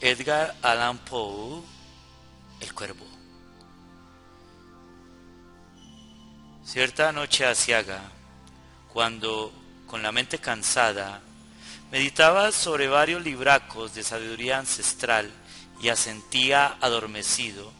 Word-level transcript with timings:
Edgar 0.00 0.54
Allan 0.60 0.98
Poe, 0.98 1.62
El 2.60 2.74
Cuervo. 2.74 3.06
Cierta 6.66 7.12
noche 7.12 7.46
asiaga, 7.46 8.02
cuando, 8.92 9.52
con 9.86 10.02
la 10.02 10.12
mente 10.12 10.38
cansada, 10.38 11.22
meditaba 11.90 12.52
sobre 12.52 12.88
varios 12.88 13.22
libracos 13.22 13.94
de 13.94 14.02
sabiduría 14.02 14.58
ancestral 14.58 15.30
y 15.80 15.88
asentía 15.88 16.76
adormecido, 16.82 17.72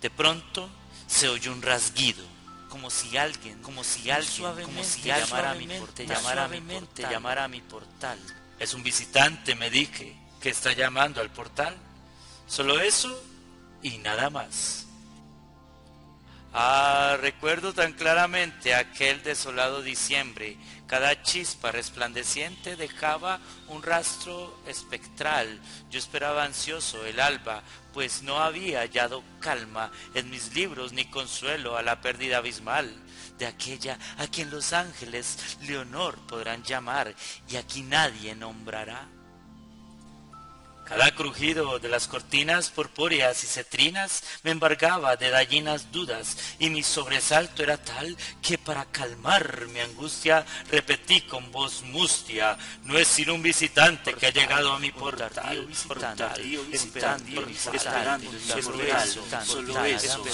de 0.00 0.10
pronto 0.10 0.68
se 1.08 1.28
oyó 1.28 1.52
un 1.52 1.62
rasguido, 1.62 2.24
como 2.68 2.88
si 2.88 3.16
alguien, 3.16 3.60
como 3.62 3.82
si 3.82 4.12
alguien, 4.12 4.64
como 4.64 4.84
si 4.84 5.02
llamara 5.02 5.50
a 5.50 5.54
mi 5.54 5.66
portal, 5.66 6.06
llamara 6.06 6.44
a 6.44 6.48
mi 6.48 6.60
portal, 6.60 7.10
llamara 7.10 7.44
a 7.44 7.48
mi 7.48 7.60
portal. 7.62 8.18
Es 8.60 8.74
un 8.74 8.84
visitante, 8.84 9.56
me 9.56 9.70
dije, 9.70 10.21
que 10.42 10.50
está 10.50 10.72
llamando 10.72 11.20
al 11.20 11.30
portal. 11.30 11.74
Solo 12.46 12.80
eso 12.80 13.22
y 13.82 13.98
nada 13.98 14.28
más. 14.28 14.86
Ah, 16.52 17.16
recuerdo 17.18 17.72
tan 17.72 17.94
claramente 17.94 18.74
aquel 18.74 19.22
desolado 19.22 19.80
diciembre. 19.80 20.58
Cada 20.86 21.22
chispa 21.22 21.72
resplandeciente 21.72 22.76
dejaba 22.76 23.40
un 23.68 23.82
rastro 23.82 24.60
espectral. 24.66 25.58
Yo 25.90 25.98
esperaba 25.98 26.44
ansioso 26.44 27.06
el 27.06 27.20
alba, 27.20 27.62
pues 27.94 28.22
no 28.22 28.38
había 28.40 28.80
hallado 28.80 29.22
calma 29.40 29.90
en 30.12 30.28
mis 30.28 30.52
libros 30.54 30.92
ni 30.92 31.06
consuelo 31.06 31.78
a 31.78 31.82
la 31.82 32.02
pérdida 32.02 32.38
abismal 32.38 32.94
de 33.38 33.46
aquella 33.46 33.98
a 34.18 34.26
quien 34.26 34.50
los 34.50 34.74
ángeles 34.74 35.56
Leonor 35.62 36.18
podrán 36.26 36.62
llamar 36.64 37.14
y 37.48 37.56
aquí 37.56 37.82
nadie 37.82 38.34
nombrará. 38.34 39.08
Cada 40.84 41.14
crujido 41.14 41.78
de 41.78 41.88
las 41.88 42.06
cortinas 42.06 42.70
purpúreas 42.70 43.44
y 43.44 43.46
cetrinas 43.46 44.22
me 44.42 44.50
embargaba 44.50 45.16
de 45.16 45.30
dañinas 45.30 45.92
dudas 45.92 46.36
y 46.58 46.70
mi 46.70 46.82
sobresalto 46.82 47.62
era 47.62 47.78
tal 47.78 48.16
que 48.42 48.58
para 48.58 48.84
calmar 48.86 49.68
mi 49.68 49.80
angustia 49.80 50.44
repetí 50.70 51.22
con 51.22 51.50
voz 51.52 51.82
mustia, 51.82 52.58
no 52.84 52.98
es 52.98 53.08
sino 53.08 53.34
un 53.34 53.42
visitante 53.42 54.12
que 54.14 54.26
ha 54.26 54.32
llegado 54.32 54.72
a 54.72 54.78
mi 54.78 54.90
portal, 54.90 55.68
portal, 55.86 56.42
esperando, 56.72 57.46
esperando, 57.72 58.30
solo 58.60 58.82
eso, 58.82 59.24
solo 59.44 59.84
eso, 59.86 60.24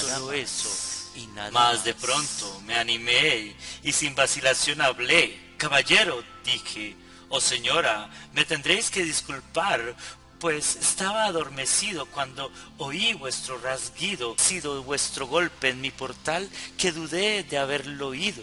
solo 0.00 0.32
eso, 0.32 1.10
y 1.16 1.26
nada 1.28 1.50
más 1.50 1.84
de 1.84 1.94
pronto 1.94 2.60
me 2.66 2.76
animé 2.76 3.56
y 3.82 3.92
sin 3.92 4.14
vacilación 4.14 4.80
hablé, 4.82 5.54
caballero, 5.56 6.22
dije, 6.44 6.96
Oh 7.32 7.40
señora, 7.40 8.10
me 8.32 8.44
tendréis 8.44 8.90
que 8.90 9.04
disculpar, 9.04 9.94
pues 10.40 10.74
estaba 10.74 11.26
adormecido 11.26 12.06
cuando 12.06 12.50
oí 12.78 13.12
vuestro 13.14 13.56
rasguido, 13.58 14.34
sido 14.36 14.82
vuestro 14.82 15.28
golpe 15.28 15.68
en 15.68 15.80
mi 15.80 15.92
portal, 15.92 16.50
que 16.76 16.90
dudé 16.90 17.44
de 17.44 17.56
haberlo 17.56 18.08
oído. 18.08 18.42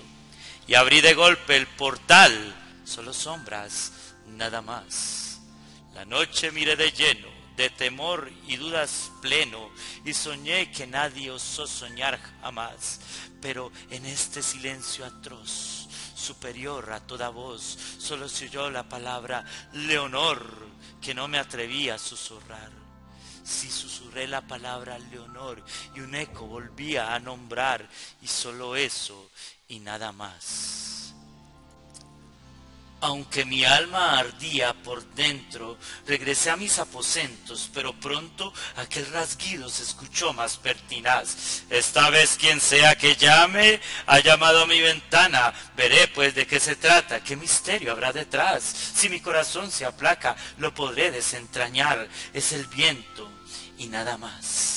Y 0.67 0.75
abrí 0.75 1.01
de 1.01 1.15
golpe 1.15 1.57
el 1.57 1.67
portal, 1.67 2.55
solo 2.85 3.11
sombras, 3.11 3.91
nada 4.25 4.61
más. 4.61 5.41
La 5.93 6.05
noche 6.05 6.51
miré 6.51 6.77
de 6.77 6.93
lleno, 6.93 7.27
de 7.57 7.69
temor 7.69 8.31
y 8.47 8.55
dudas 8.55 9.11
pleno, 9.21 9.69
y 10.05 10.13
soñé 10.13 10.71
que 10.71 10.87
nadie 10.87 11.29
osó 11.29 11.67
soñar 11.67 12.21
jamás, 12.41 13.01
pero 13.41 13.69
en 13.91 14.05
este 14.05 14.41
silencio 14.41 15.05
atroz 15.05 15.76
superior 16.27 16.91
a 16.91 16.99
toda 16.99 17.29
voz, 17.29 17.77
solo 17.99 18.27
se 18.27 18.45
oyó 18.45 18.69
la 18.69 18.83
palabra 18.83 19.45
Leonor, 19.71 20.41
que 21.01 21.13
no 21.13 21.29
me 21.29 21.39
atreví 21.39 21.89
a 21.89 21.97
susurrar. 21.97 22.69
Si 23.45 23.71
susurré 23.71 24.27
la 24.27 24.41
palabra 24.41 24.99
Leonor 24.99 25.63
y 25.95 26.01
un 26.01 26.13
eco 26.15 26.45
volvía 26.45 27.13
a 27.15 27.19
nombrar, 27.19 27.87
y 28.21 28.27
solo 28.27 28.75
eso 28.75 29.29
y 29.69 29.79
nada 29.79 30.11
más. 30.11 30.76
Aunque 32.99 33.45
mi 33.45 33.63
alma 33.63 34.17
ardía 34.17 34.73
por 34.73 35.03
dentro, 35.13 35.77
regresé 36.07 36.49
a 36.49 36.57
mis 36.57 36.79
aposentos, 36.79 37.69
pero 37.71 37.93
pronto 37.93 38.51
aquel 38.75 39.05
rasguido 39.11 39.69
se 39.69 39.83
escuchó 39.83 40.33
más 40.33 40.57
pertinaz. 40.57 41.63
Esta 41.69 42.09
vez 42.09 42.37
quien 42.39 42.59
sea 42.59 42.95
que 42.95 43.15
llame, 43.15 43.79
ha 44.07 44.19
llamado 44.19 44.63
a 44.63 44.67
mi 44.67 44.81
ventana. 44.81 45.53
Veré 45.75 46.07
pues 46.07 46.33
de 46.33 46.47
qué 46.47 46.59
se 46.59 46.75
trata, 46.75 47.23
qué 47.23 47.35
misterio 47.35 47.91
habrá 47.91 48.11
detrás. 48.11 48.63
Si 48.63 49.09
mi 49.09 49.19
corazón 49.19 49.69
se 49.71 49.85
aplaca, 49.85 50.35
lo 50.57 50.73
podré 50.73 51.11
desentrañar. 51.11 52.07
Es 52.33 52.51
el 52.51 52.65
viento 52.65 53.29
y 53.77 53.87
nada 53.87 54.17
más. 54.17 54.76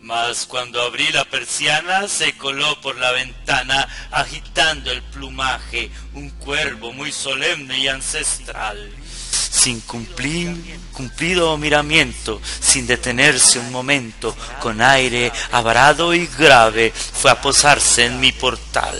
Mas 0.00 0.46
cuando 0.46 0.80
abrí 0.80 1.10
la 1.12 1.24
persiana 1.24 2.06
se 2.08 2.36
coló 2.36 2.80
por 2.80 2.96
la 2.96 3.10
ventana 3.12 3.88
agitando 4.10 4.92
el 4.92 5.02
plumaje 5.02 5.90
un 6.14 6.30
cuervo 6.30 6.92
muy 6.92 7.10
solemne 7.10 7.78
y 7.78 7.88
ancestral. 7.88 8.90
Sin 9.32 9.80
cumplir, 9.80 10.78
cumplido 10.92 11.56
miramiento, 11.58 12.40
sin 12.60 12.86
detenerse 12.86 13.58
un 13.58 13.72
momento, 13.72 14.36
con 14.60 14.80
aire 14.80 15.32
avarado 15.50 16.14
y 16.14 16.26
grave, 16.26 16.92
fue 16.92 17.30
a 17.30 17.40
posarse 17.40 18.04
en 18.04 18.20
mi 18.20 18.30
portal, 18.30 18.96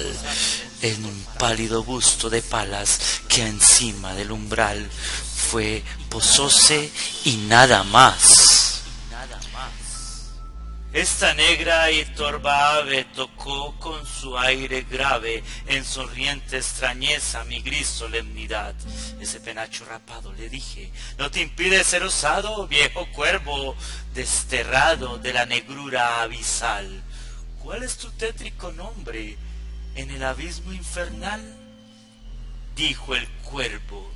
en 0.82 1.04
un 1.04 1.26
pálido 1.38 1.84
busto 1.84 2.28
de 2.28 2.42
palas 2.42 3.20
que 3.28 3.42
encima 3.42 4.14
del 4.14 4.32
umbral 4.32 4.90
fue, 5.50 5.84
posóse 6.10 6.90
y 7.24 7.36
nada 7.36 7.84
más. 7.84 8.47
Esta 10.92 11.34
negra 11.34 11.90
y 11.90 12.02
torva 12.06 12.76
ave 12.76 13.04
tocó 13.14 13.78
con 13.78 14.06
su 14.06 14.38
aire 14.38 14.86
grave 14.90 15.42
en 15.66 15.84
sonriente 15.84 16.56
extrañeza 16.56 17.44
mi 17.44 17.60
gris 17.60 17.86
solemnidad. 17.86 18.74
Ese 19.20 19.38
penacho 19.38 19.84
rapado 19.84 20.32
le 20.32 20.48
dije, 20.48 20.90
no 21.18 21.30
te 21.30 21.42
impide 21.42 21.84
ser 21.84 22.02
osado, 22.04 22.66
viejo 22.68 23.06
cuervo, 23.12 23.76
desterrado 24.14 25.18
de 25.18 25.34
la 25.34 25.44
negrura 25.44 26.22
abisal. 26.22 27.02
¿Cuál 27.62 27.82
es 27.82 27.98
tu 27.98 28.10
tétrico 28.12 28.72
nombre 28.72 29.36
en 29.94 30.10
el 30.10 30.24
abismo 30.24 30.72
infernal? 30.72 31.42
Dijo 32.74 33.14
el 33.14 33.28
cuervo, 33.42 34.10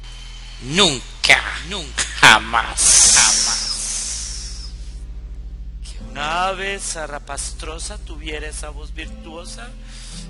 nunca, 0.62 1.42
nunca, 1.68 2.02
jamás, 2.20 3.11
ave 6.22 6.78
zarrapastrosa 6.78 7.98
tuviera 7.98 8.46
esa 8.46 8.70
voz 8.70 8.94
virtuosa, 8.94 9.68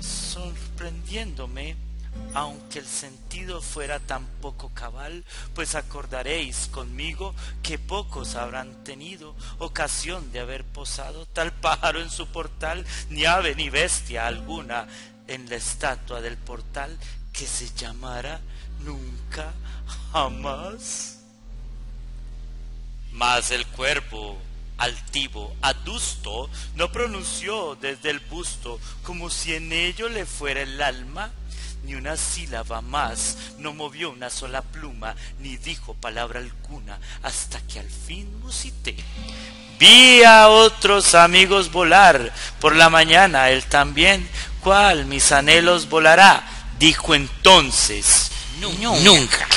sorprendiéndome, 0.01 1.75
aunque 2.33 2.79
el 2.79 2.87
sentido 2.87 3.61
fuera 3.61 3.99
tan 3.99 4.25
poco 4.41 4.69
cabal, 4.73 5.23
pues 5.53 5.75
acordaréis 5.75 6.67
conmigo 6.71 7.35
que 7.61 7.77
pocos 7.77 8.35
habrán 8.35 8.83
tenido 8.83 9.35
ocasión 9.59 10.31
de 10.31 10.39
haber 10.39 10.63
posado 10.63 11.27
tal 11.27 11.51
pájaro 11.51 12.01
en 12.01 12.09
su 12.09 12.27
portal, 12.27 12.85
ni 13.09 13.25
ave 13.25 13.55
ni 13.55 13.69
bestia 13.69 14.25
alguna 14.27 14.87
en 15.27 15.47
la 15.49 15.55
estatua 15.55 16.21
del 16.21 16.37
portal 16.37 16.97
que 17.31 17.45
se 17.45 17.69
llamara 17.75 18.41
nunca 18.79 19.53
jamás. 20.11 21.19
Mas 23.11 23.51
el 23.51 23.67
cuerpo 23.67 24.39
altivo, 24.83 25.55
adusto, 25.61 26.49
no 26.75 26.91
pronunció 26.91 27.77
desde 27.79 28.09
el 28.09 28.19
busto 28.19 28.79
como 29.03 29.29
si 29.29 29.55
en 29.55 29.71
ello 29.71 30.09
le 30.09 30.25
fuera 30.25 30.61
el 30.61 30.81
alma, 30.81 31.31
ni 31.83 31.95
una 31.95 32.17
sílaba 32.17 32.81
más, 32.81 33.37
no 33.57 33.73
movió 33.73 34.09
una 34.09 34.29
sola 34.29 34.61
pluma, 34.61 35.15
ni 35.39 35.57
dijo 35.57 35.93
palabra 35.95 36.39
alguna, 36.39 36.99
hasta 37.23 37.59
que 37.61 37.79
al 37.79 37.89
fin 37.89 38.39
musité. 38.39 38.95
Vi 39.79 40.23
a 40.23 40.47
otros 40.49 41.15
amigos 41.15 41.71
volar, 41.71 42.33
por 42.59 42.75
la 42.75 42.89
mañana 42.89 43.49
él 43.49 43.65
también, 43.65 44.27
cual 44.61 45.05
mis 45.05 45.31
anhelos 45.31 45.89
volará, 45.89 46.43
dijo 46.79 47.15
entonces, 47.15 48.31
nunca, 48.59 49.47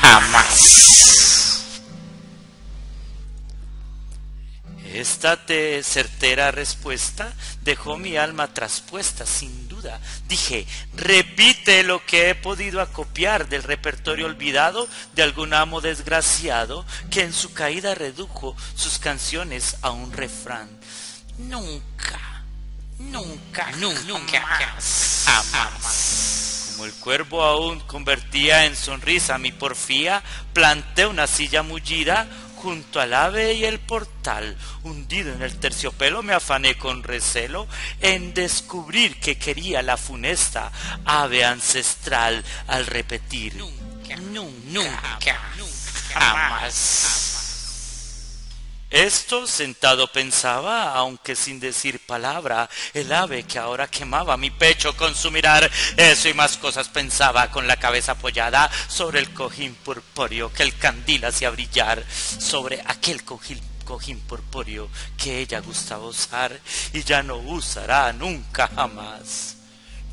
jamás. 0.00 1.45
Esta 5.00 5.38
certera 5.82 6.50
respuesta 6.52 7.30
dejó 7.60 7.98
mi 7.98 8.16
alma 8.16 8.54
traspuesta, 8.54 9.26
sin 9.26 9.68
duda. 9.68 10.00
Dije, 10.26 10.66
repite 10.94 11.82
lo 11.82 12.04
que 12.06 12.30
he 12.30 12.34
podido 12.34 12.80
acopiar 12.80 13.46
del 13.46 13.62
repertorio 13.62 14.24
olvidado 14.24 14.88
de 15.14 15.22
algún 15.22 15.52
amo 15.52 15.82
desgraciado 15.82 16.86
que 17.10 17.22
en 17.22 17.34
su 17.34 17.52
caída 17.52 17.94
redujo 17.94 18.56
sus 18.74 18.98
canciones 18.98 19.76
a 19.82 19.90
un 19.90 20.14
refrán. 20.14 20.70
Nunca, 21.36 22.42
nunca, 22.98 23.70
nunca, 23.72 24.40
jamás. 25.26 26.72
Como 26.72 26.86
el 26.86 26.94
cuervo 26.94 27.42
aún 27.42 27.80
convertía 27.80 28.64
en 28.64 28.74
sonrisa 28.74 29.36
mi 29.36 29.52
porfía, 29.52 30.22
planté 30.54 31.06
una 31.06 31.26
silla 31.26 31.62
mullida 31.62 32.26
junto 32.66 33.00
al 33.00 33.14
ave 33.14 33.52
y 33.52 33.64
el 33.64 33.78
portal, 33.78 34.56
hundido 34.82 35.32
en 35.32 35.40
el 35.40 35.56
terciopelo, 35.56 36.24
me 36.24 36.32
afané 36.32 36.76
con 36.76 37.04
recelo 37.04 37.68
en 38.00 38.34
descubrir 38.34 39.20
que 39.20 39.38
quería 39.38 39.82
la 39.82 39.96
funesta 39.96 40.72
ave 41.04 41.44
ancestral 41.44 42.44
al 42.66 42.86
repetir 42.86 43.54
nunca, 43.54 44.16
nunca, 44.16 45.38
jamás. 46.12 47.35
Esto 48.90 49.48
sentado 49.48 50.06
pensaba, 50.12 50.94
aunque 50.94 51.34
sin 51.34 51.58
decir 51.58 51.98
palabra, 52.06 52.70
el 52.94 53.12
ave 53.12 53.42
que 53.42 53.58
ahora 53.58 53.88
quemaba 53.88 54.36
mi 54.36 54.50
pecho 54.50 54.96
con 54.96 55.14
su 55.16 55.32
mirar, 55.32 55.68
eso 55.96 56.28
y 56.28 56.34
más 56.34 56.56
cosas 56.56 56.88
pensaba 56.88 57.50
con 57.50 57.66
la 57.66 57.78
cabeza 57.78 58.12
apoyada 58.12 58.70
sobre 58.88 59.18
el 59.18 59.34
cojín 59.34 59.74
purpúreo 59.74 60.52
que 60.52 60.62
el 60.62 60.78
candil 60.78 61.24
hacía 61.24 61.50
brillar, 61.50 62.04
sobre 62.08 62.80
aquel 62.86 63.24
cojín 63.24 63.60
cojín 63.84 64.20
purpúreo 64.20 64.88
que 65.16 65.40
ella 65.40 65.60
gustaba 65.60 66.06
usar 66.06 66.60
y 66.92 67.02
ya 67.02 67.22
no 67.22 67.36
usará 67.36 68.12
nunca 68.12 68.68
jamás. 68.68 69.55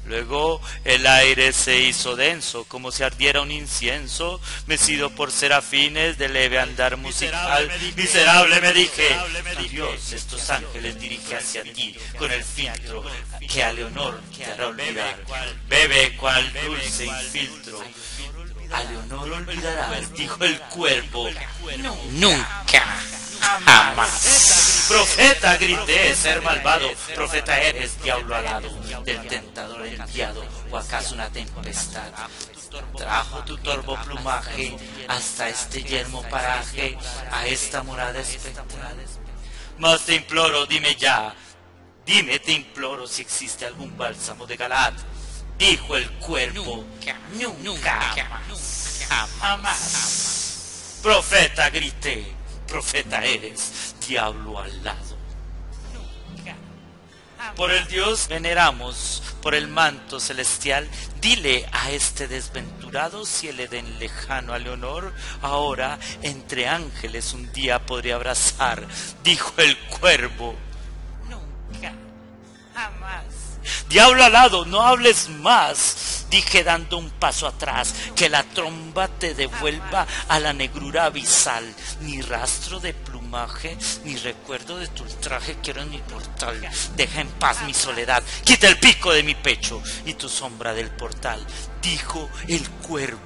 Luego 0.05 0.61
el 0.83 1.07
aire 1.07 1.53
se 1.53 1.79
hizo 1.79 2.15
denso, 2.15 2.65
como 2.65 2.91
si 2.91 3.03
ardiera 3.03 3.41
un 3.41 3.51
incienso, 3.51 4.41
mecido 4.67 5.09
por 5.09 5.31
serafines 5.31 6.17
de 6.17 6.29
leve 6.29 6.59
andar 6.59 6.97
musical. 6.97 7.71
Miserable 7.95 8.59
me 8.59 8.73
dije, 8.73 9.07
Dios, 9.69 10.11
estos 10.11 10.50
ángeles 10.50 11.00
dirige 11.00 11.35
hacia 11.35 11.63
ti 11.63 11.95
con 12.17 12.31
el 12.31 12.44
filtro 12.44 13.03
que 13.47 13.63
a 13.63 13.71
Leonor 13.71 14.21
te 14.35 14.45
hará 14.45 14.67
olvidar. 14.67 15.17
Bebe 15.67 16.15
cual 16.17 16.51
dulce 16.65 17.05
infiltro. 17.05 17.81
A 18.71 18.83
Leonor 18.83 19.31
olvidarás, 19.31 20.13
dijo 20.13 20.44
el 20.44 20.59
cuervo. 20.61 21.29
Nunca 22.11 22.83
jamás. 23.63 24.73
Profeta, 24.88 25.56
grité, 25.57 26.13
ser 26.15 26.41
malvado, 26.41 26.89
profeta 27.15 27.57
eres, 27.59 28.01
diablo 28.01 28.35
alado, 28.35 28.69
del 29.03 29.27
tentador 29.27 29.85
enviado, 29.88 30.44
o 30.69 30.77
acaso 30.77 31.13
una 31.15 31.30
tempestad. 31.30 32.12
Trajo 32.97 33.44
tu 33.45 33.57
torvo 33.57 33.95
plumaje 34.03 34.75
hasta 35.07 35.47
este 35.47 35.83
yermo 35.83 36.21
paraje, 36.30 36.97
a 37.31 37.47
esta 37.47 37.81
morada 37.83 38.19
espectral. 38.19 38.97
Mas 39.77 40.01
te 40.01 40.15
imploro, 40.15 40.65
dime 40.65 40.95
ya, 40.95 41.33
dime, 42.06 42.39
te 42.39 42.51
imploro 42.51 43.07
si 43.07 43.21
existe 43.21 43.65
algún 43.65 43.97
bálsamo 43.97 44.45
de 44.45 44.57
Galat. 44.57 44.95
Dijo 45.57 45.95
el 45.95 46.12
cuerpo, 46.13 46.83
nunca, 47.33 47.56
nunca, 47.62 48.15
jamás. 49.39 51.00
Profeta, 51.01 51.69
grité 51.69 52.44
profeta 52.74 53.24
eres, 53.24 53.93
diablo 54.07 54.59
al 54.59 54.83
lado. 54.83 55.23
Por 57.55 57.71
el 57.71 57.85
Dios 57.88 58.29
veneramos, 58.29 59.21
por 59.41 59.53
el 59.53 59.67
manto 59.67 60.19
celestial, 60.19 60.88
dile 61.21 61.67
a 61.71 61.91
este 61.91 62.27
desventurado 62.27 63.25
si 63.25 63.50
el 63.50 63.59
Edén 63.59 64.00
lejano 64.00 64.53
a 64.53 64.59
Leonor, 64.59 65.13
ahora 65.41 66.00
entre 66.21 66.67
ángeles 66.67 67.33
un 67.33 67.51
día 67.51 67.85
podría 67.85 68.15
abrazar, 68.15 68.88
dijo 69.23 69.53
el 69.57 69.77
cuervo. 70.00 70.55
Nunca, 71.29 71.94
jamás. 72.73 73.43
Diablo 73.89 74.24
alado, 74.24 74.65
no 74.65 74.81
hables 74.81 75.30
más, 75.30 76.25
dije 76.30 76.63
dando 76.63 76.98
un 76.98 77.10
paso 77.12 77.48
atrás, 77.48 77.94
que 78.15 78.30
la 78.30 78.44
tromba 78.44 79.07
te 79.07 79.33
devuelva 79.33 80.07
a 80.27 80.39
la 80.39 80.54
negrura 80.54 81.06
abisal, 81.06 81.63
ni 82.01 82.21
rastro 82.21 82.80
de 82.80 82.94
plumaje, 82.94 83.77
ni 84.04 84.15
recuerdo 84.18 84.77
de 84.77 84.88
tu 84.88 85.04
traje 85.04 85.57
quiero 85.62 85.81
en 85.81 85.92
mi 85.92 86.00
portal, 86.00 86.60
deja 86.95 87.21
en 87.21 87.30
paz 87.30 87.62
mi 87.63 87.74
soledad, 87.74 88.24
quita 88.44 88.68
el 88.68 88.80
pico 88.80 89.13
de 89.13 89.24
mi 89.24 89.36
pecho 89.36 89.81
y 90.06 90.13
tu 90.13 90.30
sombra 90.30 90.74
del 90.74 90.89
portal, 90.89 91.45
dijo 91.81 92.30
el 92.48 92.68
cuervo. 92.69 93.19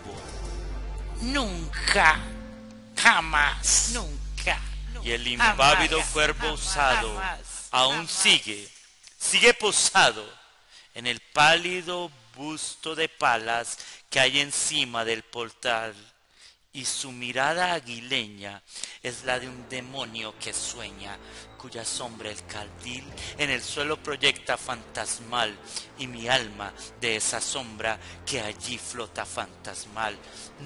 Nunca, 1.21 2.19
jamás, 2.95 3.91
nunca. 3.93 4.59
Y 5.03 5.11
el 5.11 5.27
impávido 5.27 6.01
cuervo 6.13 6.53
usado 6.53 7.21
aún 7.71 8.07
sigue 8.07 8.67
sigue 9.17 9.53
posado 9.53 10.25
en 10.93 11.07
el 11.07 11.19
pálido 11.19 12.11
busto 12.35 12.95
de 12.95 13.09
palas 13.09 13.77
que 14.09 14.19
hay 14.19 14.39
encima 14.39 15.03
del 15.03 15.23
portal 15.23 15.95
y 16.77 16.85
su 16.85 17.11
mirada 17.11 17.73
aguileña 17.73 18.61
es 19.01 19.23
la 19.23 19.39
de 19.39 19.47
un 19.47 19.67
demonio 19.67 20.35
que 20.39 20.53
sueña, 20.53 21.17
cuya 21.57 21.83
sombra 21.83 22.29
el 22.29 22.45
caldil 22.45 23.03
en 23.39 23.49
el 23.49 23.63
suelo 23.63 23.97
proyecta 23.97 24.57
fantasmal, 24.57 25.57
y 25.97 26.05
mi 26.05 26.27
alma 26.27 26.71
de 27.01 27.15
esa 27.15 27.41
sombra 27.41 27.99
que 28.25 28.41
allí 28.41 28.77
flota 28.77 29.25
fantasmal 29.25 30.15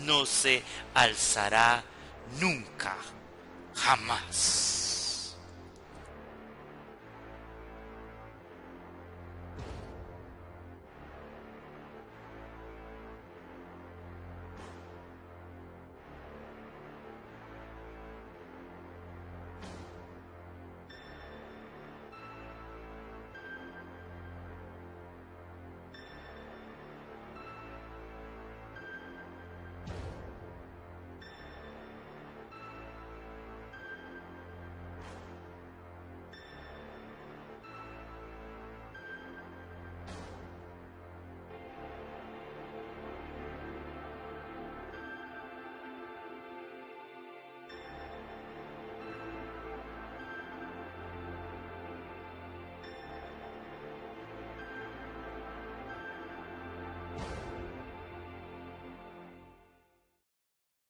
no 0.06 0.26
se 0.26 0.62
alzará 0.94 1.82
nunca, 2.42 2.98
jamás. 3.76 4.91